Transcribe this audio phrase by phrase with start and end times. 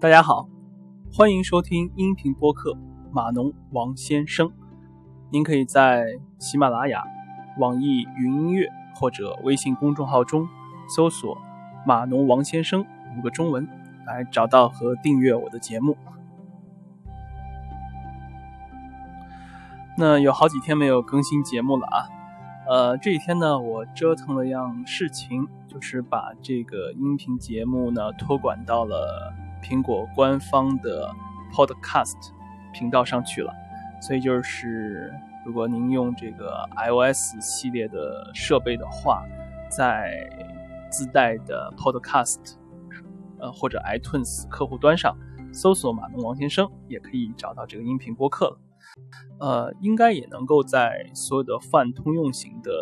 [0.00, 0.48] 大家好，
[1.12, 2.70] 欢迎收听音频播客
[3.10, 4.46] 《码农王先生》。
[5.32, 6.06] 您可以在
[6.38, 7.02] 喜马拉雅、
[7.58, 10.46] 网易云音乐或者微信公众号中
[10.88, 11.36] 搜索
[11.84, 12.86] “码农王先生”
[13.18, 13.66] 五个中文，
[14.06, 15.96] 来找到和订阅我的节目。
[19.96, 22.06] 那有好几天没有更新节目了啊，
[22.68, 29.34] 呃，这几天呢，我折腾了样事情，就是把这个音频节目呢托管到了。
[29.62, 31.10] 苹果官方的
[31.52, 32.30] Podcast
[32.72, 33.52] 频道上去了，
[34.00, 35.12] 所以就是
[35.44, 39.24] 如果您用这个 iOS 系列的设备的话，
[39.70, 40.28] 在
[40.90, 42.54] 自带的 Podcast
[43.38, 45.16] 呃或者 iTunes 客户端上
[45.52, 48.60] 搜索“马东王先生”，也可以找到这个音频播客了。
[49.40, 52.72] 呃，应该也能够在所有的泛通用型的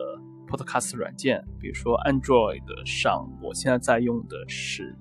[0.48, 4.96] Podcast 软件，比如说 Android 上，我现在在用的是。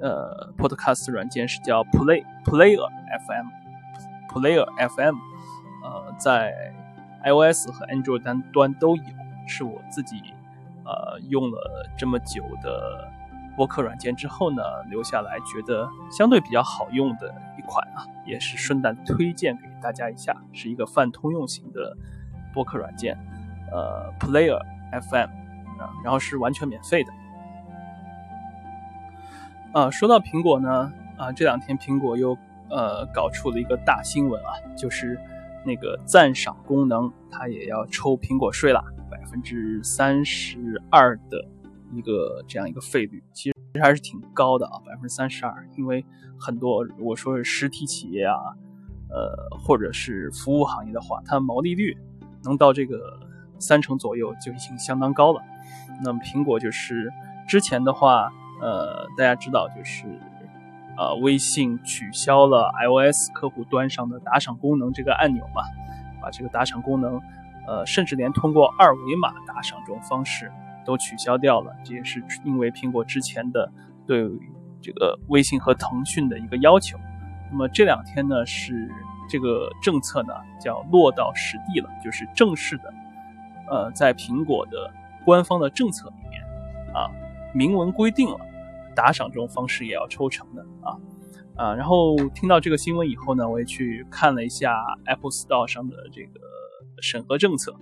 [0.00, 2.88] 呃，Podcast 软件是叫 Play Player
[3.26, 5.16] FM，Player FM，
[5.82, 6.72] 呃，在
[7.24, 9.02] iOS 和 Android 端端都有，
[9.46, 10.22] 是我自己
[10.84, 13.08] 呃用了这么久的
[13.56, 21.96] 播客软件之后呢，留下来觉得相对比较好用的一款啊，也是顺带推荐给大家一下，是一个泛通用型的
[22.52, 23.16] 播客软件，
[23.72, 24.60] 呃，Player
[25.10, 25.30] FM
[25.80, 27.12] 啊，然后是完全免费的。
[29.74, 32.38] 啊，说到苹果呢，啊，这两天苹果又
[32.70, 35.18] 呃搞出了一个大新闻啊，就是
[35.66, 41.44] 那个赞赏功能，它也要抽苹果税了，百分之三十二的
[41.92, 46.06] 一个这样一个费率，其实还是挺高的啊，百分之三十二，因为
[46.38, 48.38] 很多如果说是实体企业啊，
[49.10, 51.96] 呃，或者是服务行业的话，它毛利率
[52.44, 53.18] 能到这个
[53.58, 55.42] 三成左右就已经相当高了。
[56.04, 57.12] 那么苹果就是
[57.48, 58.32] 之前的话。
[58.60, 60.06] 呃，大家知道就是，
[60.96, 65.62] 呃，微信取消了 iOS 客户端上的打赏功能这个按钮嘛，
[66.22, 67.20] 把这个打赏功能，
[67.66, 70.50] 呃，甚至连通过二维码打赏这种方式
[70.86, 71.74] 都取消掉了。
[71.84, 73.70] 这也是因为苹果之前的
[74.06, 74.30] 对
[74.80, 76.96] 这个微信和腾讯的一个要求。
[77.50, 78.88] 那么这两天呢，是
[79.28, 82.94] 这个政策呢叫落到实地了，就是正式的，
[83.68, 84.90] 呃，在苹果的
[85.24, 86.40] 官方的政策里面
[86.94, 87.10] 啊。
[87.54, 88.36] 明文规定了，
[88.94, 90.98] 打赏这种方式也要抽成的啊
[91.56, 91.74] 啊！
[91.74, 94.74] 然后听到这个新闻以后呢，我也去看了一下
[95.06, 96.40] Apple Store 上的这个
[97.00, 97.72] 审核政策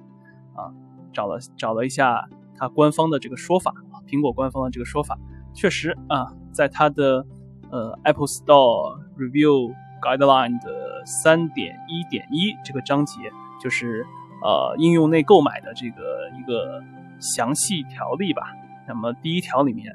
[0.54, 0.70] 啊，
[1.12, 3.72] 找了找了一下它官方的这个说法，
[4.06, 5.18] 苹果官方的这个说法，
[5.54, 7.26] 确实啊，在它的
[7.70, 13.20] 呃 Apple Store Review Guideline 的三点一点一这个章节，
[13.62, 14.04] 就是
[14.42, 16.82] 呃应用内购买的这个一个
[17.20, 18.42] 详细条例吧。
[18.92, 19.90] 那么第一条里面，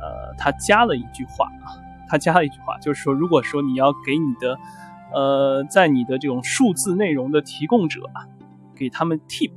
[0.00, 1.72] 呃，他加了一句话啊，
[2.08, 4.58] 他加了一句话，就是说，如果说你要给你的，
[5.12, 8.26] 呃，在你的这种数字内容的提供者啊，
[8.76, 9.50] 给他们 tip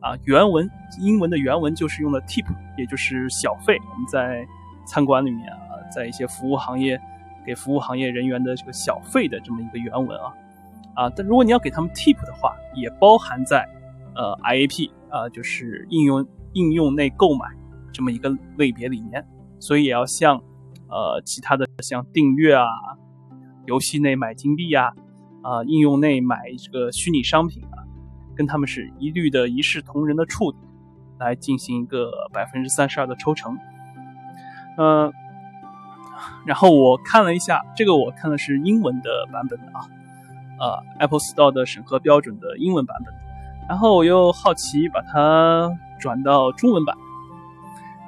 [0.00, 0.68] 啊，原文
[1.00, 2.44] 英文的原文就是用的 tip，
[2.76, 3.78] 也就是小费。
[3.90, 4.44] 我们在
[4.86, 7.00] 餐馆里面啊，在一些服务行业
[7.46, 10.34] 给服务行业人员的这个小费的这么一个原文啊，
[10.94, 13.68] 啊，但如果你要给他们 tip 的话，也包含在
[14.14, 17.46] 呃 IAP 啊，就是应用应用内购买。
[17.94, 18.28] 这么一个
[18.58, 19.24] 类别里面，
[19.60, 20.36] 所以也要像，
[20.88, 22.66] 呃，其他的像订阅啊，
[23.66, 24.92] 游戏内买金币呀，
[25.42, 27.78] 啊，应用内买这个虚拟商品啊，
[28.34, 30.56] 跟他们是一律的一视同仁的处理，
[31.20, 33.56] 来进行一个百分之三十二的抽成。
[34.76, 35.12] 嗯，
[36.44, 39.86] 然后我看了一下，这个我看的是英文的版本的啊，
[40.58, 43.14] 呃，Apple Store 的审核标准的英文版本，
[43.68, 46.96] 然后我又好奇把它转到中文版。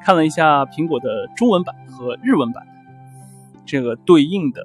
[0.07, 2.65] 看了一下苹果的中文版和日文版，
[3.65, 4.63] 这个对应的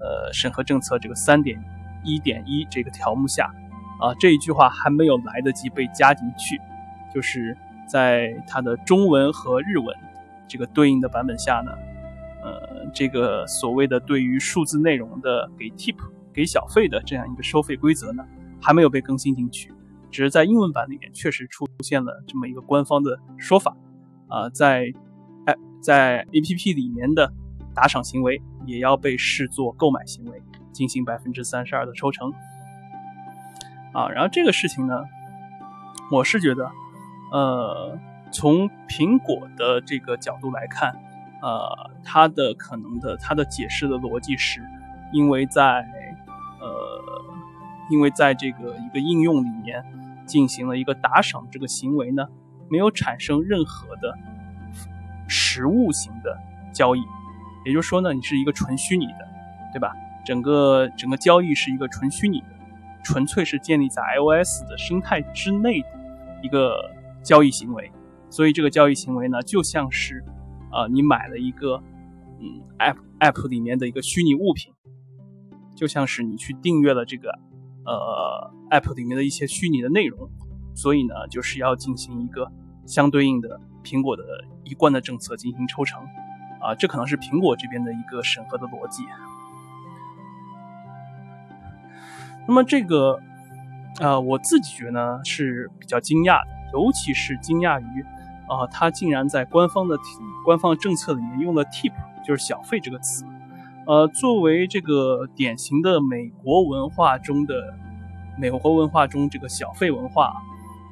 [0.00, 1.62] 呃审核政策这个三点
[2.02, 3.52] 一点一这个条目下，
[4.00, 6.58] 啊这一句话还没有来得及被加进去，
[7.14, 7.54] 就是
[7.86, 9.94] 在它的中文和日文
[10.48, 11.70] 这个对应的版本下呢，
[12.42, 15.96] 呃这个所谓的对于数字内容的给 tip
[16.32, 18.24] 给小费的这样一个收费规则呢，
[18.58, 19.70] 还没有被更新进去，
[20.10, 23.76] 只是在英文版里面确实出现了这么一个官方的说法。
[24.28, 24.92] 啊，在，
[25.80, 27.32] 在 A P P 里面的
[27.74, 32.30] 打赏行为也要被视作购买行为，进行百分之三十二的抽成。
[33.94, 35.02] 啊，然后这个事情呢，
[36.12, 36.70] 我是觉得，
[37.32, 37.98] 呃，
[38.30, 40.94] 从苹果的这个角度来看，
[41.40, 44.60] 呃，它的可能的它的解释的逻辑是，
[45.10, 45.86] 因为在，
[46.60, 47.24] 呃，
[47.90, 49.82] 因为在这个一个应用里面
[50.26, 52.26] 进行了一个打赏这个行为呢。
[52.70, 54.16] 没有产生任何的
[55.28, 56.36] 实物型的
[56.72, 57.00] 交易，
[57.64, 59.28] 也就是说呢，你是一个纯虚拟的，
[59.72, 59.92] 对吧？
[60.24, 62.46] 整个整个交易是一个纯虚拟的，
[63.02, 65.88] 纯粹是建立在 iOS 的生态之内的
[66.42, 66.74] 一个
[67.22, 67.90] 交易行为。
[68.30, 70.22] 所以这个交易行为呢，就像是，
[70.70, 71.82] 呃，你买了一个，
[72.40, 74.70] 嗯，app app 里面的一个虚拟物品，
[75.74, 77.30] 就像是你去订阅了这个，
[77.86, 80.28] 呃，app 里面的一些虚拟的内容。
[80.78, 82.52] 所以呢，就是要进行一个
[82.86, 84.22] 相对应的苹果的
[84.62, 86.00] 一贯的政策进行抽成，
[86.60, 89.02] 啊，这可能是苹果这边的一个审核的逻辑。
[92.46, 93.18] 那么这个，
[93.98, 98.06] 呃，我自己觉得是比较惊讶的，尤其是惊讶于。
[98.46, 99.98] 啊，他竟然在官方的
[100.42, 101.92] 官方政策里面用了 tip，
[102.24, 103.26] 就是小费这个词。
[103.86, 107.76] 呃，作为这个典型的美国文化中的
[108.38, 110.32] 美国文化中这个小费文化，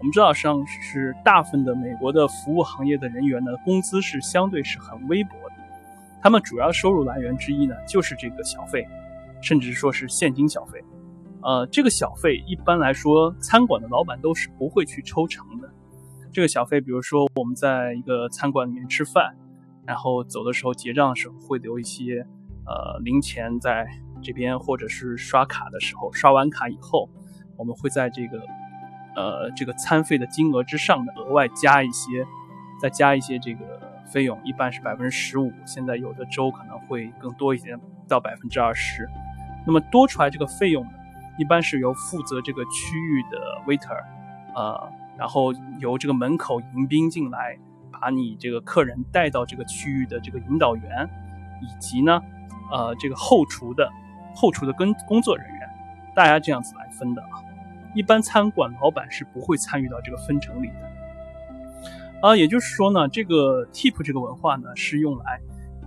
[0.06, 5.56] 们知道，上是大部分的美国的服务行业的人员呢，工资是相对是很微薄的。
[6.22, 8.86] 他们主要收入来源之一呢，就是这个小费，
[9.42, 10.82] 甚至说是现金小费。
[11.42, 15.70] 呃，这个小费一般来说，餐馆的老板都是不会去抽成的。
[16.32, 19.36] 这个小费，比如说我们在一个餐馆里面吃饭，
[19.84, 22.26] 然后走的时候结账的时候会留一些
[22.66, 23.86] 呃零钱在
[24.22, 27.08] 这边，或者是刷卡的时候，刷完卡以后，
[27.56, 28.40] 我们会在这个
[29.16, 32.24] 呃这个餐费的金额之上的额外加一些，
[32.80, 33.80] 再加一些这个
[34.12, 37.76] 费用，一般是百分之十五，现在有的州可能会更多一些，
[38.06, 39.08] 到百分之二十。
[39.66, 40.90] 那么多出来这个费用呢，
[41.36, 44.04] 一般是由负责这个区域的 waiter，
[44.54, 44.92] 呃。
[45.18, 47.58] 然后由这个门口迎宾进来，
[47.90, 51.08] 把你这个客人带到这个区域的这个引导员，
[51.62, 52.20] 以及呢，
[52.70, 53.90] 呃，这个后厨的
[54.34, 55.60] 后厨的跟工作人员，
[56.14, 57.45] 大家这样子来分的啊。
[57.96, 62.28] 一般餐馆老板是不会参与到这个分成里的。
[62.28, 65.40] 啊，也就是说呢，这个 tip 这个文化呢，是用来，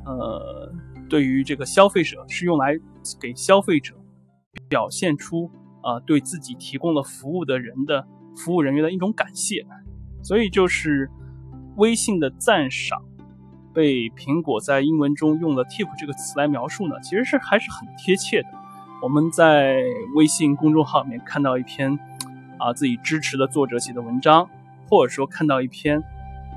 [0.05, 0.73] 呃，
[1.07, 2.77] 对于这个消费者是用来
[3.21, 3.95] 给消费者
[4.67, 5.49] 表现出
[5.81, 8.05] 啊，对自己提供了服务的人的。
[8.45, 9.65] 服务人员的一种感谢，
[10.23, 11.09] 所以就是
[11.75, 13.03] 微信的赞赏
[13.73, 18.47] 被苹果在英文中用了 “tip” 这个词来描述呢，其实是还是很贴切的。
[19.01, 19.81] 我们在
[20.13, 21.97] 微信公众号里面看到一篇
[22.57, 24.49] 啊自己支持的作者写的文章，
[24.89, 26.03] 或者说看到一篇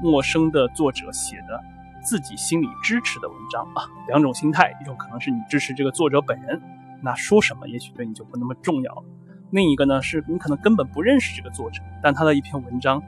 [0.02, 1.62] 陌生的作者写的
[2.02, 6.60] 自己心里支持的文章啊，两种心态，一种可能是你支持这个作者本人，
[7.00, 9.04] 那说什么也许对你就不那么重要了。
[9.50, 13.00] 另一个呢，是你可能根本不认识这个作者，但他的一篇文章，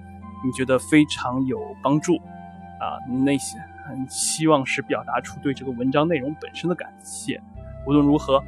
[0.44, 2.18] 你觉得非常有帮助，
[2.78, 7.42] 啊，你内心很希望是表达出对这个文章内容本身的感谢。
[7.84, 8.40] 无论如何，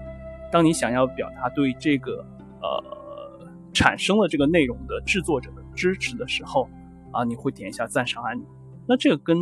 [0.56, 2.24] 当你想要表达对这个
[2.62, 6.66] 呃产生了这个内容的制作者的支持的时候，
[7.12, 8.48] 啊，你会点一下赞赏按钮。
[8.88, 9.36] 那这个跟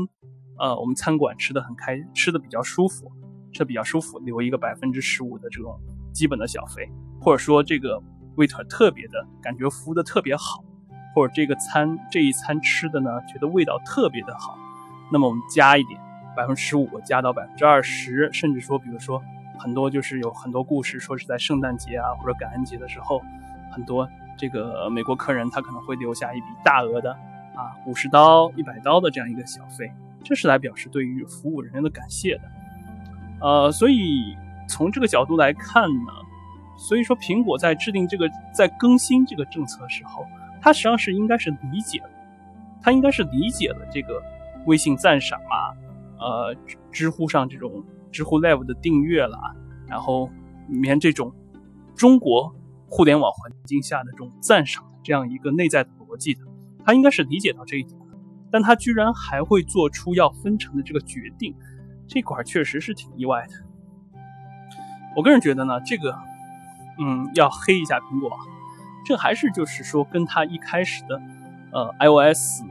[0.59, 3.13] 呃我们餐馆吃的很开，吃的比较舒服，
[3.53, 5.79] 吃的比较舒服，留一个百分之十五的这种
[6.13, 6.91] 基本的小费，
[7.21, 8.03] 或者说这个。
[8.37, 10.65] waiter 特别的感觉服务的特别好，
[11.15, 14.59] 或者这个餐这一餐吃的呢，觉得味道特别的好，
[15.13, 16.01] 那么我们加一点，
[16.37, 19.23] 百分之十五加到百分之二十，甚至说，比如说
[19.59, 23.23] 很多就是有很多故事说是在圣诞节啊或者感恩节的时候，
[23.71, 29.93] 很多这个美国客人他可能会留下一笔大额的啊五十刀一百刀的这样一个小费，
[30.23, 32.43] 这是来表示对于服务人员的感谢的，
[33.41, 34.37] 呃，所以
[34.69, 36.13] 从这个角度来看呢。
[36.77, 40.27] 所以说，苹果在制定这个、在更新这个政策的时候，
[40.61, 42.11] 它实际上是应该是理解了，
[42.83, 44.21] 它应该是理解了这个
[44.67, 45.71] 微信赞赏啊，
[46.19, 46.57] 呃，
[46.91, 47.81] 知乎上这种
[48.15, 49.37] 知乎 Live 的订阅了，
[49.89, 50.31] 然后
[50.69, 51.35] 里面这种
[51.95, 52.55] 中国
[52.89, 56.41] 互联网环境下的这种赞赏的这样一个内在的逻辑的，
[56.85, 58.01] 他应该是理解到这一点，
[58.51, 61.55] 但他居然还会做出要分成的这个决定，
[62.07, 63.55] 这块确实是挺意外的。
[65.17, 66.17] 我个人觉得呢，这个。
[66.97, 68.31] 嗯，要黑一下苹果，
[69.05, 71.21] 这还是就是说，跟他一开始的，
[71.73, 72.63] 呃，iOS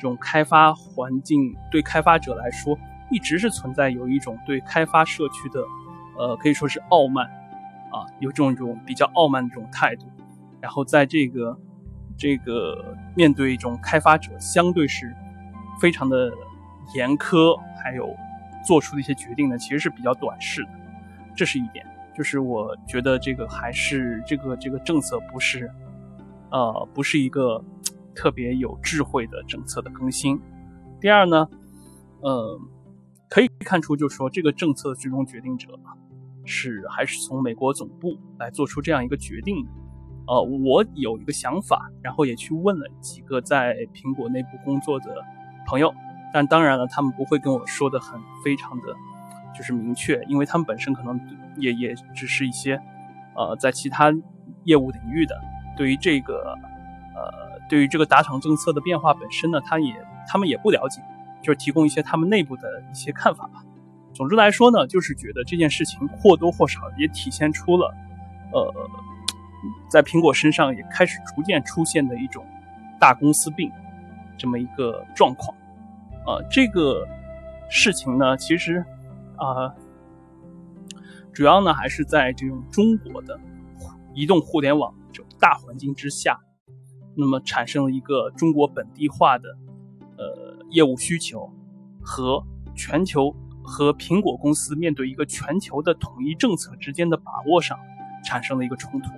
[0.00, 2.78] 这种开发环境对开发者来说，
[3.10, 5.62] 一直是存在有一种对开发社区的，
[6.18, 7.26] 呃，可以说是傲慢，
[7.90, 10.06] 啊，有这种这种比较傲慢的这种态度，
[10.60, 11.58] 然后在这个
[12.16, 15.14] 这个面对一种开发者，相对是
[15.80, 16.32] 非常的
[16.94, 18.14] 严苛，还有
[18.66, 20.70] 做出的一些决定呢，其实是比较短视的，
[21.36, 21.86] 这是一点。
[22.16, 25.70] 就是我觉得这个还是这个这个政策不是，
[26.50, 27.64] 呃，不是一个
[28.12, 30.40] 特别有智慧的政策的更新。
[31.00, 31.48] 第二呢，
[32.20, 32.60] 呃，
[33.28, 35.68] 可以看出，就是说这个政策最终决定者
[36.44, 39.70] 是还是从美国总部来做出这样一个决定的。
[40.26, 45.24] 呃，我有一个想法，然后也去问了几个在苹果内部工作的
[45.66, 45.94] 朋友，
[46.34, 48.94] 但当然了，他们不会跟我说的很非常的
[49.56, 51.18] 就是明确，因为他们本身可能
[51.56, 52.78] 也也只是一些
[53.34, 54.12] 呃在其他
[54.64, 55.34] 业务领域的，
[55.78, 56.54] 对于这个
[57.14, 59.94] 呃对于这个打赏政策的变化本身呢，他也
[60.28, 61.00] 他们也不了解，
[61.42, 63.64] 就是提供一些他们内部的一些看法吧。
[64.14, 67.94] 总之来说呢，就是觉得这件事情或多或少也体现出了
[68.52, 68.74] 呃
[69.90, 72.44] 在苹果身上也开始逐渐出现的一种
[72.98, 73.70] 大公司病
[74.36, 75.56] 这么一个状况。
[76.26, 77.06] 呃，这个
[77.70, 78.84] 事情呢，其实
[79.36, 79.74] 啊，
[81.32, 83.38] 主要呢还是在这种中国的
[84.14, 86.38] 移动互联网这种大环境之下，
[87.16, 89.56] 那么产生了一个中国本地化的
[90.70, 91.52] 业务需求
[92.00, 92.44] 和
[92.74, 97.78] 全球和苹果公司面对一个全球的统一政策之间的把握上
[98.24, 99.10] 产生了一个冲突。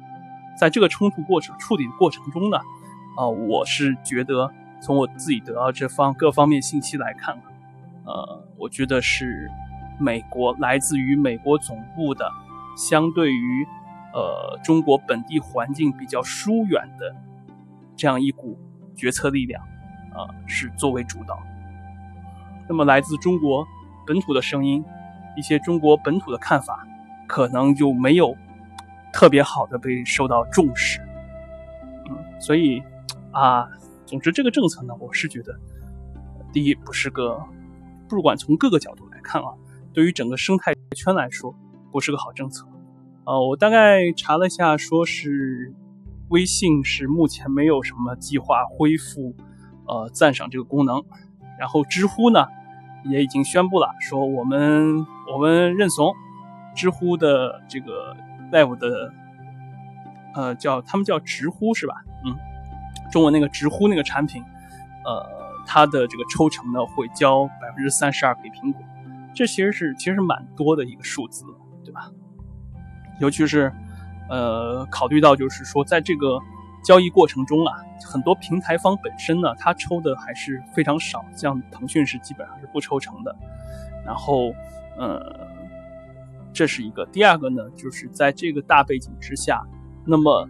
[0.58, 2.58] 在这个冲突过程处理的过程中呢，
[3.16, 4.52] 啊，我是觉得。
[4.82, 7.38] 从我自己得到这方各方面信息来看，
[8.06, 9.46] 呃，我觉得是
[9.98, 12.26] 美国来自于美国总部的，
[12.78, 13.66] 相对于
[14.14, 17.14] 呃中国本地环境比较疏远的
[17.94, 18.58] 这样一股
[18.96, 19.62] 决策力量，
[20.20, 21.38] 啊，是作为主导。
[22.68, 23.66] 那么来自中国
[24.06, 24.84] 本土的声音，
[25.36, 26.86] 一些中国本土的看法，
[27.26, 28.36] 可能就没有
[29.12, 31.00] 特别好的被受到重视。
[32.08, 32.82] 嗯，所以
[33.32, 33.68] 啊。
[34.06, 35.56] 总之，这个政策呢，我是觉得，
[36.52, 37.40] 第一不是个，
[38.08, 39.54] 不管从各个角度来看啊，
[39.92, 41.54] 对于整个生态圈来说，
[41.92, 42.66] 不是个好政策。
[43.22, 45.72] 呃，我大概查了一下，说是
[46.30, 49.32] 微信是目前没有什么计划恢复
[49.86, 51.02] 呃赞赏这个功能，
[51.58, 52.46] 然后知乎呢
[53.04, 56.14] 也已经宣布了，说我们我们认怂，
[56.74, 58.16] 知乎的这个
[58.52, 59.12] Live 的
[60.34, 61.94] 呃叫他们叫直呼是吧？
[62.24, 62.36] 嗯。
[63.10, 64.40] 中文那个直呼那个产品，
[65.04, 65.26] 呃，
[65.66, 68.80] 它的这个抽成呢会交百分之三十二给苹果，
[69.34, 71.44] 这其实是其实是蛮多的一个数字，
[71.84, 72.08] 对吧？
[73.18, 73.72] 尤其是
[74.28, 76.38] 呃考虑到就是说在这个
[76.82, 77.72] 交易过程中啊，
[78.04, 83.34] 很多平台方本身呢它抽的还是非常少，像腾讯是基本上是不抽成的。
[84.04, 84.52] 然后
[84.96, 85.20] 呃，
[86.52, 87.06] 这是一个。
[87.06, 89.62] 第二个呢，就是在这个大背景之下，
[90.06, 90.48] 那么。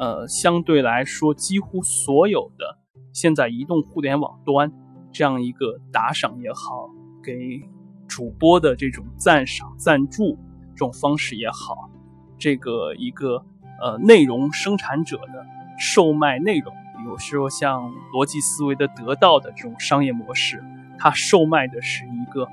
[0.00, 2.78] 呃，相对来说，几乎所有的
[3.12, 4.70] 现在移动互联网端
[5.10, 6.88] 这样一个打赏也好，
[7.20, 7.60] 给
[8.06, 10.38] 主播的这种赞赏、赞助
[10.76, 11.90] 这种方式也好，
[12.38, 13.44] 这个一个
[13.82, 15.44] 呃内容生产者的
[15.78, 20.62] 售卖内容，比如说像逻辑思维的得到的这种商业模式，
[20.98, 22.48] 它售卖的是一个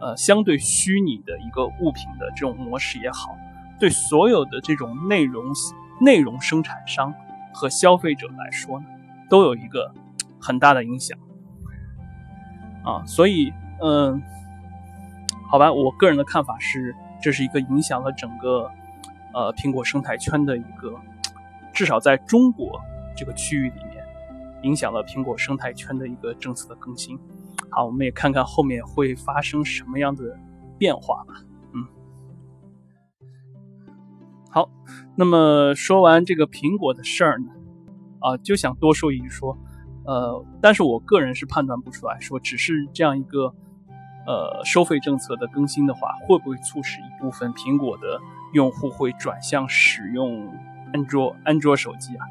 [0.00, 3.36] 呃相对虚拟的一个物品的这种模式也好，
[3.78, 5.44] 对所有的这种内容。
[6.02, 7.12] 内容生产商
[7.52, 8.86] 和消费者来说呢，
[9.28, 9.92] 都有一个
[10.40, 11.18] 很大的影响
[12.82, 14.22] 啊，所以嗯，
[15.46, 18.70] 好吧，我个人的看法是，这是一个影响了整个
[19.34, 20.98] 呃苹果生态圈的一个，
[21.72, 22.80] 至少在中国
[23.16, 24.04] 这个区域里面，
[24.62, 27.18] 影响了苹果生态圈的一个政策的更新。
[27.70, 30.36] 好，我们也看看后面会发生什么样的
[30.78, 31.34] 变化吧。
[31.72, 31.86] 嗯
[34.50, 34.68] 好，
[35.14, 37.46] 那么说完这个苹果的事儿呢，
[38.18, 39.56] 啊，就想多说一句说，
[40.04, 43.54] 呃，但是我个人是判断不出来说，只是这样一个
[44.26, 48.20] 呃收费政策的更新的话，会不会促使一部分苹果的
[48.52, 50.52] 用户会转向使用
[50.92, 52.26] 安卓安卓手机啊？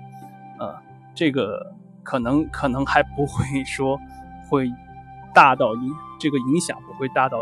[0.59, 0.75] 呃，
[1.13, 1.73] 这个
[2.03, 3.99] 可能可能还不会 说
[4.49, 4.71] 会
[5.33, 7.39] 大到影这个影响不会大到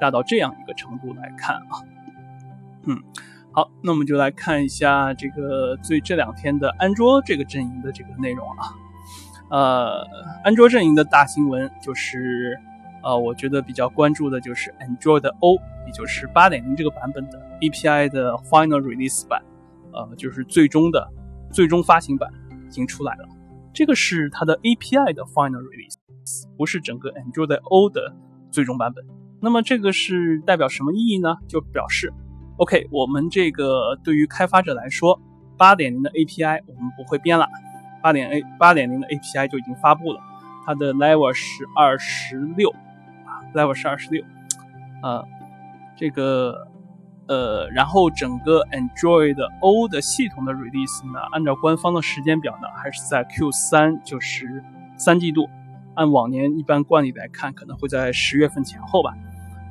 [0.00, 1.82] 大到这样一个程度来看啊，
[2.84, 3.02] 嗯。
[3.56, 8.74] 好，那我们就来看一下这个最这两天的安卓这个阵营的这个内容啊。
[9.48, 10.04] 呃，
[10.42, 12.58] 安卓阵营的大新闻就是，
[13.04, 15.54] 呃，我觉得比较关注的就是 Android O，
[15.86, 19.40] 也就是八点零这个版本的 API 的 Final Release 版，
[19.94, 21.08] 呃，就是最终的
[21.52, 22.30] 最终发行版
[22.66, 23.28] 已经出来了。
[23.72, 28.14] 这个是它的 API 的 Final Release，不是整个 Android O 的
[28.50, 29.04] 最终版本。
[29.40, 31.36] 那么这个是代表什么意义呢？
[31.48, 32.12] 就表示。
[32.56, 35.20] OK，我们这个对于开发者来说，
[35.58, 37.48] 八点零的 API 我们不会编了，
[38.00, 40.20] 八点 A 八点零的 API 就已经发布了，
[40.64, 42.70] 它的 Level 是二十六
[43.26, 44.24] 啊，Level 是二十六，
[45.02, 45.24] 啊，
[45.96, 46.68] 这个
[47.26, 54.62] 呃，然后整个 Android O 的系统的 Release 呢，按照官方的时间表呢，还是在 Q 三，就是
[54.96, 55.48] 三季度，
[55.94, 59.14] 按往年一般惯例来看，可能会在十月份前后吧。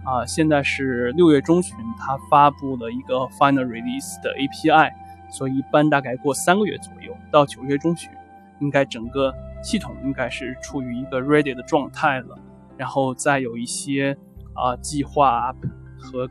[0.04, 4.92] 啊，现在是六月中旬，它发布了一个 final release 的 API，
[5.30, 8.12] 所以一般大概过三个月左右，到九月中旬，
[8.60, 9.34] 应该整个
[9.64, 12.38] 系统应该是处于一个 ready 的状态了。
[12.76, 14.18] 然后再有一些
[14.56, 15.56] 啊计划
[15.98, 16.28] 和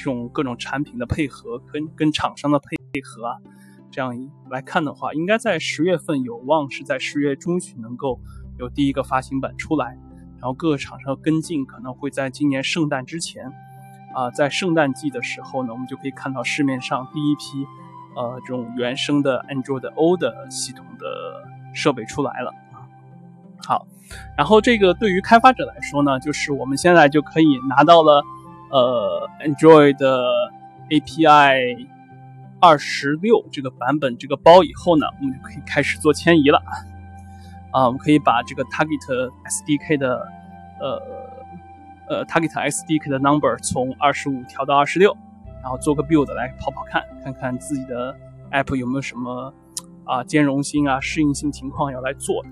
[0.00, 3.36] 这种各种产品的配合，跟跟厂商的配合啊，
[3.90, 4.16] 这样
[4.50, 8.18] 来看的话，应该在十月份有望是在十月中旬能够
[8.58, 9.98] 有第一个发行版出来，
[10.38, 13.44] 然后各个厂商跟进，可能会在今年圣诞之前，
[14.14, 17.66] 啊，在圣诞季的时候呢，我们就可以看到市面上第一批，
[18.16, 21.04] 呃，这种原生的 Android O 的系统的
[21.74, 22.54] 设备出来了。
[23.66, 23.86] 好，
[24.34, 28.24] 然后这个对于开发者来说呢，就是我们现在就可以拿到了。
[28.70, 30.24] 呃，Android 的
[30.88, 31.88] API
[32.60, 36.62] 二十六这个版本这个包以后呢，我们就可以开始做迁移了。
[37.72, 40.26] 啊，我们可以把这个 Target SDK 的
[40.80, 41.02] 呃
[42.08, 45.16] 呃 Target SDK 的 number 从二十五调到二十六，
[45.62, 48.16] 然后做个 build 来跑跑看，看看自己的
[48.52, 49.52] app 有没有什么
[50.04, 52.48] 啊兼容性啊适应性情况要来做的。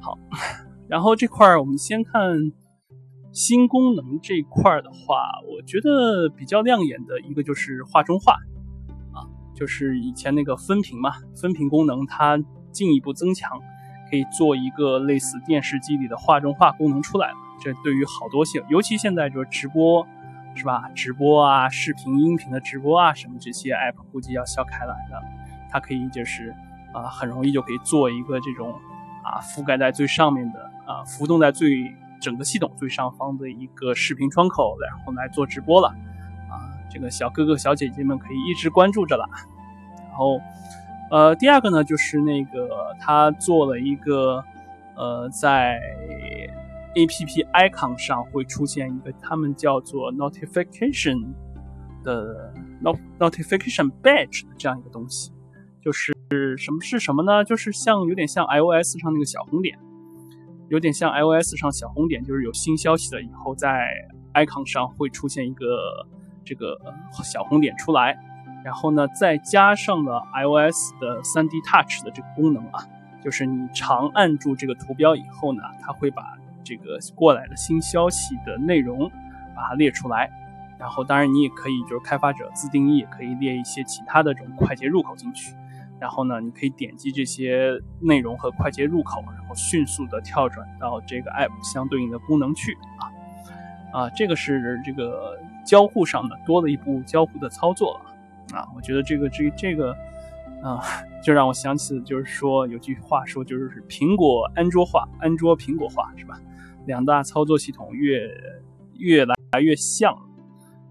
[0.00, 0.18] 好，
[0.88, 2.52] 然后这块儿我们先看。
[3.38, 8.32] 新功能这块儿的话，我觉得比较亮眼的一个就是画中画，
[9.12, 9.22] 啊，
[9.54, 12.36] 就是以前那个分屏嘛，分屏功能它
[12.72, 13.48] 进一步增强，
[14.10, 17.34] 可以做一个类似电视机里的画中画功能出来了。
[17.60, 20.04] 这对于好多性，尤其现在就是直播，
[20.56, 20.90] 是吧？
[20.96, 25.22] 直播啊，视频、音频的直播啊，什么这些 app 估计要笑开了，的，
[25.70, 26.52] 它可以就是
[26.92, 28.72] 啊，很容易就可以做一个这种
[29.22, 31.94] 啊，覆盖在最上面的啊，浮动在最。
[32.20, 35.88] 整个系统最上方的一个视频窗口，然后来做直播了，
[36.48, 39.24] 啊，这个小哥哥小姐姐们可以一直关注着了。
[39.96, 40.40] 然后，
[41.10, 44.44] 呃，第二个呢，就是那个他做了一个，
[44.96, 45.80] 呃，在
[46.96, 51.32] A P P icon 上会出现一个他们叫做 notification
[52.02, 55.30] 的 not notification badge 的这样一个东西，
[55.80, 56.12] 就是
[56.56, 57.44] 什么是什么呢？
[57.44, 59.78] 就是像有点像 I O S 上那个小红点。
[60.68, 63.90] 有点像 iOS 上小红点，就是有新消息了以后，在
[64.34, 66.06] icon 上会出现一个
[66.44, 66.78] 这个
[67.24, 68.18] 小红点出来，
[68.64, 72.86] 然后呢，再加上了 iOS 的 3D Touch 的这个功能啊，
[73.22, 76.22] 就是你长按住这个图标以后呢，它会把
[76.62, 79.10] 这个过来的新消息的内容
[79.56, 80.30] 把它列出来，
[80.78, 85.54] 然后当然你也可以就是开发者自定义，可以列一些其他的这种快捷入口进去。
[86.00, 92.72] 然后呢，你可以点击这些内容和快捷入口，然后迅速的跳转到这个 app 相对应的功能去
[93.92, 98.68] 啊啊，这个是这个交互上的多了一步交互的操作了啊。
[98.76, 99.92] 我觉得这个这这个
[100.62, 100.80] 啊，
[101.22, 106.40] 就让我想起就是说有句话说就是苹果安卓化，安卓苹果化是吧？
[106.86, 108.20] 两大操作系统越
[108.98, 110.14] 越来越像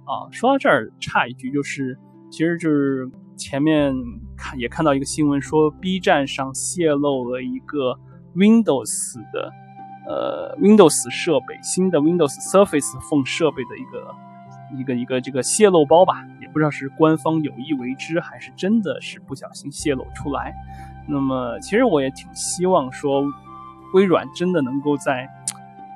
[0.03, 0.27] 啊。
[0.31, 1.97] 说到这儿，差一句就是，
[2.29, 3.09] 其实就是。
[3.39, 3.93] 前面
[4.37, 7.99] 看也看到一个新闻，说 B 站上泄露了一个
[8.35, 9.51] Windows 的
[10.07, 14.15] 呃 Windows 设备新的 Windows Surface Phone 设备的一个
[14.79, 20.53] 一个一个这个泄露包吧，也不知道是官方有意为之，还是真的是不小心泄露出来。
[21.07, 23.25] 那么其实我也挺希望说
[23.93, 25.27] 微软真的能够在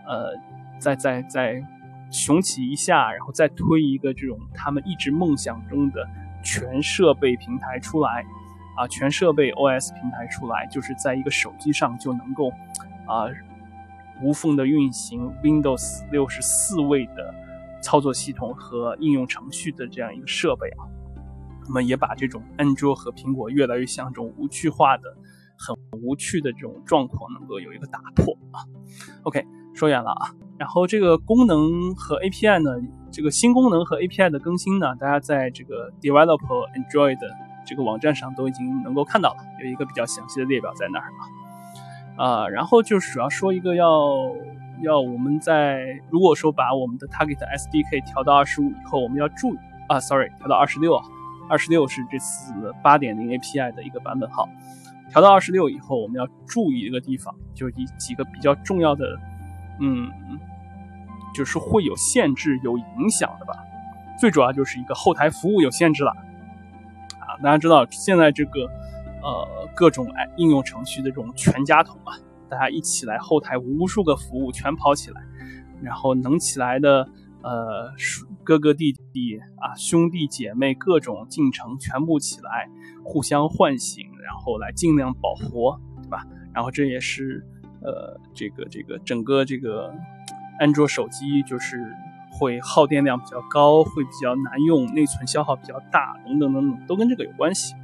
[0.08, 0.34] 呃
[0.80, 1.64] 再再再
[2.10, 6.08] 雄起一下，然后再推一个这种他们一直梦想中的。
[6.44, 8.26] 全设备平台出来，
[8.78, 12.50] 啊，全设备 OS 平台出来，就是在一个手机上就能够，
[13.08, 13.26] 啊，
[14.22, 17.34] 无缝的运行 Windows 六十四位的
[17.82, 20.86] 操作系统和应用程序的这样一个设备啊。
[21.68, 25.16] 那么也把这种安卓和苹果越来越像这种无趣化的、
[25.58, 28.66] 很无趣的这种状况能够有一个打破啊。
[29.24, 30.34] OK，说远了啊。
[30.62, 32.70] 然后这个功能和 API 呢？
[33.12, 37.18] 这个新功能和 API 的更新呢，大家在这个 Developer Android
[37.66, 41.06] 这个网站上都已经能够看到了，有一个比较详细的列表在那儿
[42.16, 42.44] 啊。
[42.44, 43.90] 啊，然后就是主要说一个要
[44.84, 49.58] 要我们在如果说把我们的 Target SDK 调到二十五以后，我们要注意
[49.90, 51.04] 啊，Sorry，调到二十六啊，
[51.50, 54.48] 二十六是这次八点零 API 的一个版本号。
[55.10, 59.20] 调到二十六以后，我们要注意一个地方，就是几几个比较重要的，
[59.80, 60.08] 嗯。
[61.34, 63.54] 就是会有限制、有影响的吧，
[64.20, 68.62] 最主要就是一个后台服务有限制了，啊，大家知道现在这个，
[69.24, 72.14] 呃，各种哎应用程序的这种全家桶啊，
[72.50, 75.22] 大家一起来后台无数个服务全跑起来，
[75.82, 77.08] 然后能起来的，
[77.42, 77.92] 呃，
[78.44, 82.70] 哥哥弟弟啊，兄弟姐妹各种进程全部起来，
[83.04, 86.26] 互相唤醒，然后来尽量保活，对吧？
[86.54, 87.46] 然后这也是，
[87.82, 89.94] 呃，这个这个整个这个。
[90.60, 91.96] 安卓手机就是
[92.32, 97.76] 会耗电量比较高，会比较难用，内存消耗比较大，等等等等，都跟这个有关系。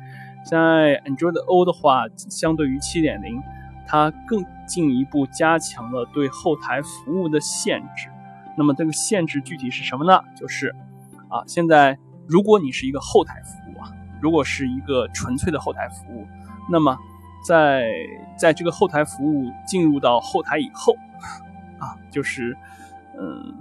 [0.43, 3.41] 在 Android O 的话，相对于7.0，
[3.86, 8.10] 它更进一步加强了对后台服务的限制。
[8.56, 10.19] 那么这个限制具体是什么呢？
[10.36, 10.73] 就是
[11.30, 16.25] 啊，现在如果你是一个后台服务啊，如果是一个纯粹的后台服务，
[16.71, 16.97] 那么
[17.45, 17.86] 在
[18.38, 20.95] 在这个后台服务进入到后台以后
[21.80, 22.56] 啊，就是
[23.20, 23.54] 嗯，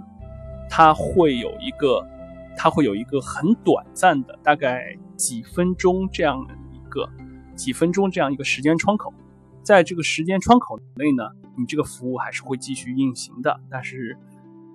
[0.69, 2.07] 它会有一个
[2.57, 7.09] 它会有一个很短暂的，大概几分钟这样一个
[7.55, 9.13] 几分钟这样一个时间窗口，
[9.63, 11.25] 在这个时间窗口内呢，
[11.57, 14.19] 你这个服务还是会继续运行的，但是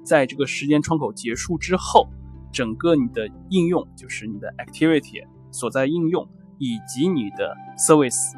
[0.03, 2.09] 在这个时间窗口结束之后。
[2.53, 6.27] 整个你的应用，就是你的 activity 所在应用，
[6.57, 8.33] 以及你的 service，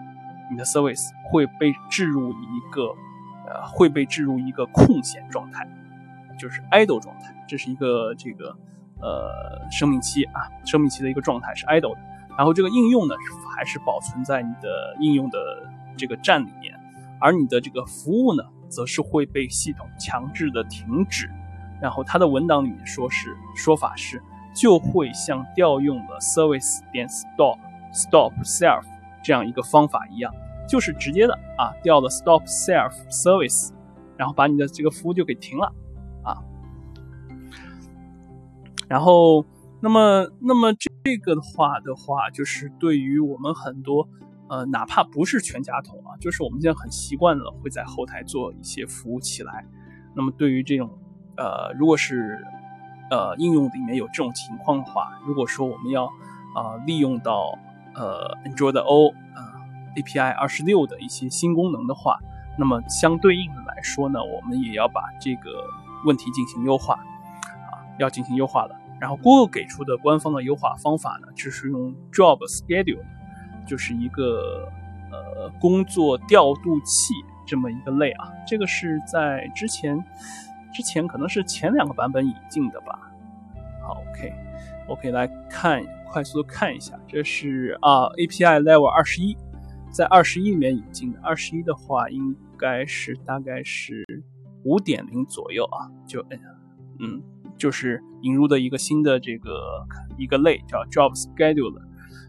[0.51, 2.93] 你的 service 会被置入一个，
[3.65, 5.67] 会被置入一个空闲状态，
[6.39, 7.35] 就是 idle 状态。
[7.47, 8.55] 这是一个这个
[9.01, 11.95] 呃生命期啊，生命期的一个状态是 idle。
[12.37, 13.15] 然后这个应用呢，
[13.55, 15.37] 还是保存在你的应用的
[15.95, 16.73] 这个站里面，
[17.19, 21.29] 而你的这个服务呢，则是会被系统强制的停止。
[21.79, 24.19] 然后它的文档里面说是说法是，
[24.55, 27.59] 就会像调用了 service 点 stop
[27.91, 28.83] stop self
[29.21, 30.33] 这样一个方法一样，
[30.67, 33.71] 就是直接的啊调了 stop self service，
[34.17, 35.73] 然后把你的这个服务就给停了
[36.23, 36.37] 啊。
[38.87, 39.45] 然后
[39.81, 44.07] 那么那么这个的话的话，就是对于我们很多
[44.49, 49.65] 呃哪怕不是全家桶啊，就是我们现在很习惯了会在后台做一些服务起来，
[50.15, 50.89] 那么对于这种。
[51.35, 52.45] 呃，如果是
[53.09, 57.57] 呃应用里面有这种情况的话，如果说我们要啊利用到
[57.95, 59.52] 呃 Android O 啊
[59.95, 62.17] API 二十六的一些新功能的话，
[62.57, 65.49] 那么相对应的来说呢，我们也要把这个
[66.05, 68.75] 问题进行优化啊，要进行优化的。
[68.99, 73.03] 然后 Google 给出的官方的优化方法呢，就是用 Job Schedule，
[73.67, 74.71] 就是一个
[75.11, 77.13] 呃工作调度器
[77.45, 80.03] 这么一个类啊，这个是在之前。
[80.75, 82.99] 之前可能是前两个版本引进的吧。
[83.83, 89.37] 好，OK，OK，来看，快速的看一下，这是啊，API Level 二十一，
[89.93, 91.19] 在二十一里面引进的。
[91.21, 94.03] 二十一的话，应该是大概是
[94.63, 96.25] 五点零左右啊，就
[96.99, 97.21] 嗯，
[97.55, 99.85] 就是引入的一个新的这个
[100.17, 101.79] 一个类叫 Job Schedule，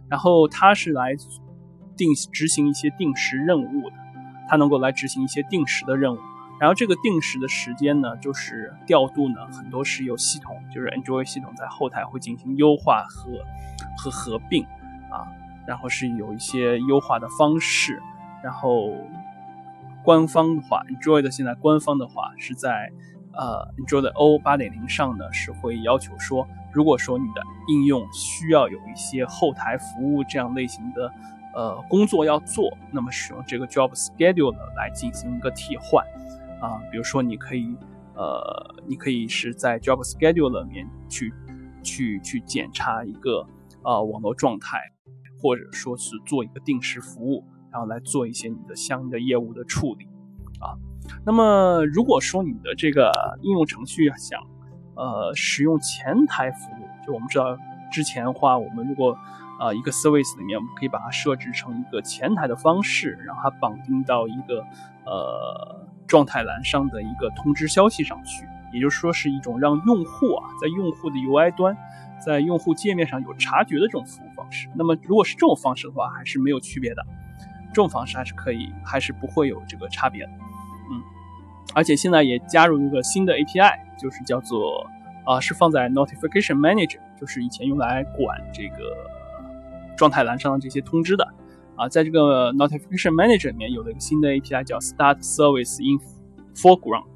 [0.09, 1.15] 然后它是来
[1.97, 3.97] 定执行一些定时任务的，
[4.49, 6.19] 它能够来执行一些定时的任务。
[6.61, 13.33] 然后这个定时的时间呢，就是调度呢，很多是由系统，就是 Android 系统在后台会进行优化和
[13.97, 14.65] 和合并，
[15.67, 18.03] 然后是有一些优化的方式。
[18.43, 18.93] 然后
[20.03, 22.91] 官方的话，Android 现在官方的话是在
[23.33, 31.13] 呃 Android O 八点零上呢，是会要求说，如果说你的应用需要有一些后台服务这样类型的
[31.55, 36.05] 呃工作要做，那么使用这个 Job Schedule 来进行一个替换。
[36.61, 37.77] 啊，比如说你可以，
[38.15, 41.33] 呃，你可以是在 Job Schedule 里面去，
[41.83, 43.47] 去去检查一个
[43.83, 44.79] 呃网络状态，
[45.45, 50.07] 或者说是做一个定时服务，然后来做一些你的相应的业务的处理，
[50.59, 50.73] 啊，
[51.27, 54.41] 那么如果说你的这个应用程序想，
[54.95, 57.59] 呃，使用前台服务，就我们知道
[57.93, 59.15] 之前的话，我们如果
[59.61, 64.65] 啊一个 service 里面，我们可以把它设置成一个前台的方式，让它绑定到一个
[65.05, 65.85] 呃。
[66.07, 71.75] 状态栏上的一个通知消息上去，也就是说是一种让用户啊在用户的 UI 端，
[72.21, 74.29] 在用户界面上有察觉的这种服务
[74.75, 77.05] 那么如果是这种方式的话，还是没有区别的，
[77.69, 80.31] 这种方式还是可以，还是不会有这个差别的。
[80.91, 81.03] 嗯，
[81.75, 84.87] 而且现在也加入一个新的 API，就是叫做
[85.25, 88.77] 啊是放在 Notification Manager，就是以前用来管这个
[89.97, 91.27] 状态栏上的这些通知的。
[91.77, 95.99] 啊，在这个 Notification Manager 里面有了一个新的 API 叫 Start Service in
[96.55, 97.07] Foreground。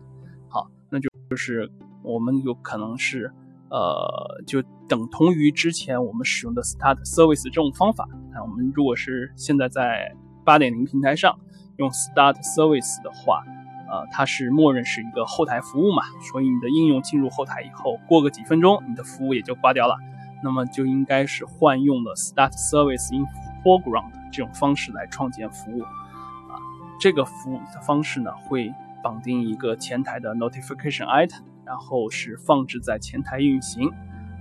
[0.48, 1.70] 好，那就就是
[2.02, 3.32] 我们有可能是
[3.70, 8.08] 呃，就等同于之前我们使用的 Start Service 这种方法。
[8.32, 11.38] 那我们如果是现在在8.0平台上
[11.76, 13.42] 用 Start Service 的话，
[13.90, 19.96] 呃，它是默认是一个后台服务嘛，所以你的应用进入后台以后，过个几分钟，你的服务也就挂掉了。
[20.42, 23.24] 那么就应该是换用了 Start Service in
[23.64, 24.12] Foreground。
[24.30, 26.60] 这种方式来创建服务，啊，
[27.00, 28.70] 这个服务的方式呢，会
[29.02, 33.86] 绑定一个前台的 notification item，然后是放置在前台运行，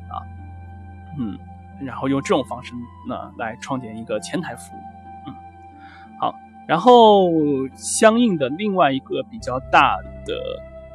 [0.07, 0.23] 啊，
[1.19, 1.37] 嗯，
[1.81, 2.73] 然后用这种方式
[3.05, 4.79] 呢来创建一个前台服务，
[5.27, 5.35] 嗯，
[6.21, 6.33] 好，
[6.65, 7.29] 然后
[7.75, 10.33] 相应的另外一个比较大的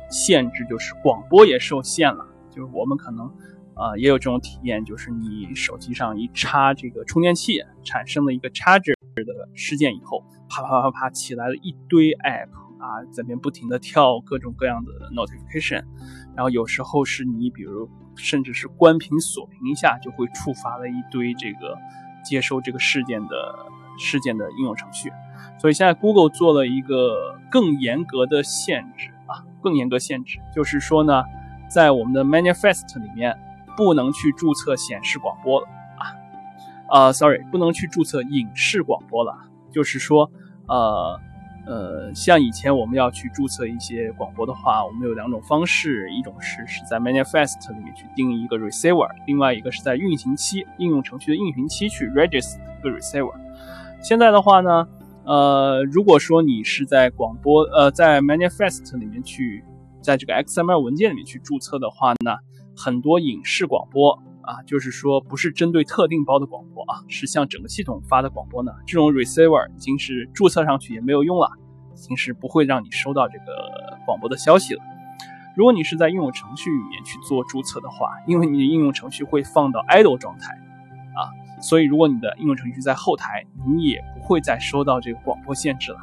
[0.08, 3.30] 限制就是广播也受限了，就是我们可能。
[3.74, 12.50] 啊，也有这种体验，就是你手机上一插这个充电器，产生了一个 charger 的事件以后，啪啪啪啪啪起来了一堆 app
[12.82, 15.84] 啊，在边不停的跳各种各样的 notification，
[16.34, 21.78] 然后有时候是你比如甚至是关屏锁屏一下，就会触发了一堆这个
[22.24, 23.66] 接收这个事件的
[24.00, 25.12] 事件的应用程序。
[25.60, 31.22] 所以现在 Google 做了一个更严格的限制啊，更严格限制，就是说呢，
[31.70, 33.38] 在我们的 manifest 里面
[33.76, 35.68] 不能去注册显示广播了
[36.88, 39.38] 啊，啊，sorry，不能去注册影视广播了，
[39.70, 40.28] 就是说，
[40.66, 41.20] 呃。
[41.64, 53.32] 呃，像以前我们要去注册一些广播的话，我们有两种方式，一种是是在 manifest 里面去定义一个 receiver，另外一个是在运行期应用程序的运行期去 register 一个 receiver。
[54.02, 54.88] 现在的话呢，
[55.24, 59.64] 呃，如果说你是在广播呃在 manifest 里面去，
[60.00, 62.36] 在这个 XML 文件里面去注册的话呢，
[62.76, 64.20] 很多影视广播。
[64.42, 68.72] 啊，就是说不是针对特定包的广播啊，是向整个系统发的广播呢。
[68.86, 71.48] 这种 receiver 已经是注册上去也没有用了，
[71.94, 74.82] 已经是不会让你收到这个广播的消息了。
[75.56, 80.52] 如果你是在应用程序里面去做注册的话，因为你的应用程序会放到 idle 状态
[81.14, 81.28] 啊，
[81.60, 85.98] 所以如果你的应用程序在后台，你也不会再收到这个广播限制了。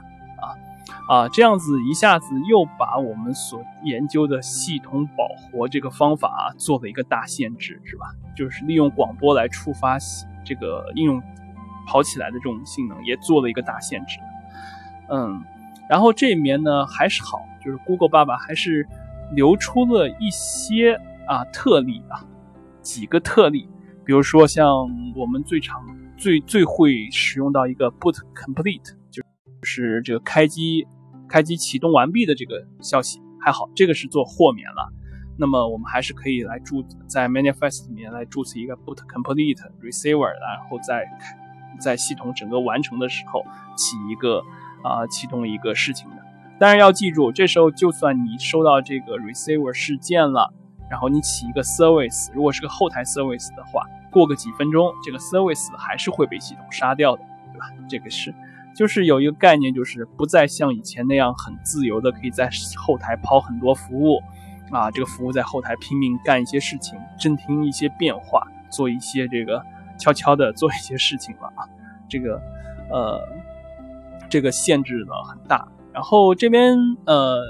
[1.09, 8.05] 啊，这样子一下子又把我们所研究的系统保活这个方法做了一个大限制，是吧？
[8.37, 9.97] 就是利用广播来触发
[10.45, 11.19] 这个应用
[11.87, 14.19] 跑起来的这种性能，也做了一个大限制。
[15.09, 15.43] 嗯，
[15.89, 18.87] 然后这里面呢还是好，就是 Google 爸爸还是
[19.31, 20.93] 留出了一些
[21.25, 22.23] 啊特例啊，
[22.83, 23.67] 几个特例，
[24.05, 24.69] 比如说像
[25.15, 25.83] 我们最常、
[26.17, 29.23] 最最会使用到一个 Boot Complete，就
[29.63, 30.85] 是这个开机。
[31.29, 34.91] 开机启动完毕的这个消息还好，这个是做豁免了。
[35.37, 41.05] 那么我们还是可以来注在 manifest 里面来注册一个 boot complete receiver，然后在
[41.79, 43.45] 在系统整个完成的时候
[43.77, 44.43] 起一个
[44.83, 46.15] 啊启动一个事情的。
[46.59, 50.53] 但是要记住，这时候就算你收到这个 receiver 事件了，
[50.89, 57.67] 然后你起一个 service，如果是个后台 service 的话，过个几分钟，这个 service 还是会被系统杀掉的，对吧？
[57.87, 58.35] 这个是。
[58.79, 64.21] 就是有一个概念，就是不再像以前那样很自由的，可以在后台抛很多服务，
[64.71, 69.61] 啊，这个服务在后台拼命干一些事情，侦听一些变化，做一些这个
[69.99, 71.67] 悄悄的做一些事情了啊，
[72.07, 72.41] 这个，
[72.89, 73.21] 呃，
[74.29, 75.67] 这个限制呢很大。
[75.91, 76.73] 然后这边
[77.05, 77.41] 呃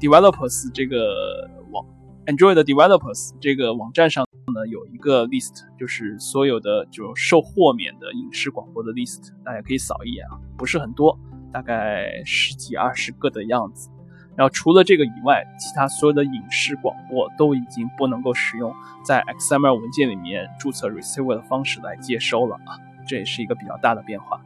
[0.00, 1.86] ，developers 这个网
[2.26, 4.26] ，Android developers 这个网站上。
[4.66, 11.18] 有一个 list，就是所有的就受豁免的影视广播的 list，大家可以扫一眼啊，不是很多，
[11.52, 13.90] 大概十几二十个的样子。
[14.36, 24.40] 然后除了这个以外，其他所有的影视广播都已经不能够使用在 XML 文件里面注册 receiver 的方式来接收了啊，这也是一个比较大的变化。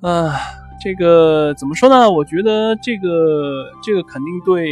[0.00, 0.34] 啊，
[0.80, 2.10] 这个怎么说呢？
[2.10, 4.66] 我觉得这个这个肯定对。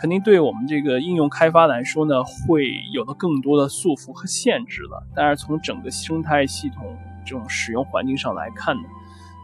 [0.00, 5.06] 肯定对我们这个应用开发来说呢，会有了更多的束缚和限制了。
[5.14, 8.82] 但是从整个生态系统这种使用环境上来看呢，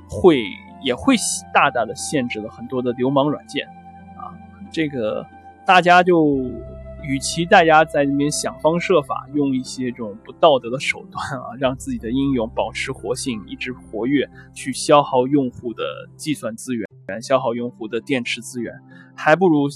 [0.08, 0.46] 会
[0.82, 1.14] 也会
[1.52, 3.66] 大大的限制了很多的流氓软件
[4.16, 4.32] 啊。
[4.72, 5.26] 这个
[5.66, 6.50] 大家就
[7.02, 15.84] 与其大家在那边想方设法用一些这种不道德的手段啊，让自己的应用保持活性，一直活跃，去消耗用户的
[16.16, 16.88] 计算资源，
[17.20, 18.72] 消耗用户的电池资源，
[19.14, 19.68] 还不如。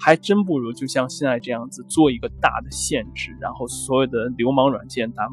[0.00, 5.28] 还真不如就像现在这样子做一个大的限制，然后所有的流氓软件打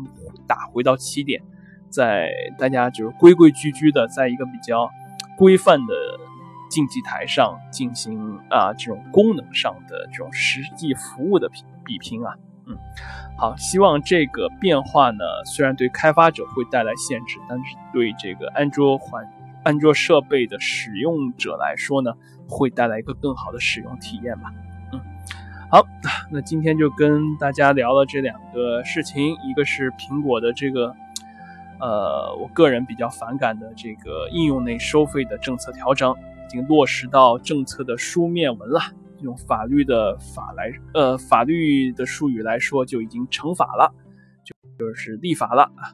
[0.48, 1.42] 打回到起点，
[1.90, 4.90] 在大家就是规规矩矩的，在一个比较
[5.38, 5.94] 规范的
[6.70, 12.34] 竞技台上进行啊这种功能上的这种实际服务的比比拼啊，
[12.66, 12.76] 嗯，
[13.38, 19.24] 好，希望这个变化呢，虽然对开发者会带来限制，但是对这个安卓环
[19.64, 22.12] 安卓设备的使用者来说呢。
[22.48, 24.54] 会带来一个更好的使用体验吧。
[24.92, 25.02] 嗯，
[25.72, 25.86] 好，
[26.32, 30.96] 那今天就跟大家聊了这两个事情，一个是苹果的这个，
[31.80, 36.14] 呃，我个人比较反感的这个应用内收费的政策调整，
[36.46, 38.80] 已经落实到政策的书面文了。
[39.22, 43.92] 用法律的法来，呃，法律的术语来说，就已经成法了，
[44.78, 45.94] 就是立法了啊。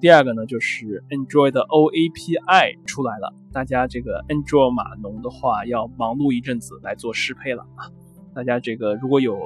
[0.00, 7.86] 第二个呢，就是 Android 的 OAPI 出来了，大家这个 Android 码农的话，要忙碌一阵子来做适配了啊。
[8.34, 9.38] 大家这个如果有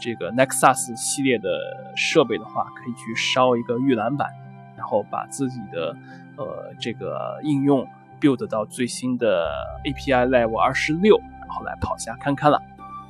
[0.00, 1.48] 这个 Nexus 系列的
[1.96, 4.28] 设备的话，可以去烧一个预览版，
[4.76, 5.96] 然后把自己的
[6.36, 7.86] 呃这个应用
[8.20, 9.48] build 到最新的
[9.84, 12.60] API Level 二十六，然后来跑下看看了。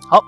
[0.08, 0.22] 好，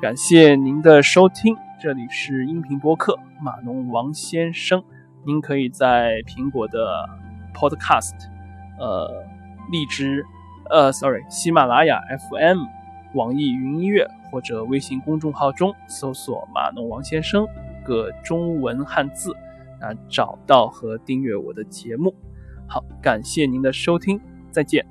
[0.00, 4.82] 感谢您的收听，这里是音频播客码农王先生。
[5.24, 7.08] 您可以在苹果的
[7.54, 8.12] Podcast、
[8.76, 9.24] 呃
[9.70, 10.24] 荔枝、
[10.68, 12.64] 呃，sorry，喜马拉雅 FM、
[13.14, 17.46] 网易云音乐或者微信公众号中搜索“马农王先生”
[17.86, 19.32] 个中文汉字
[19.80, 22.12] 啊，找到和订阅我的节目。
[22.66, 24.20] 好，感谢您的收听，
[24.50, 24.84] 再见。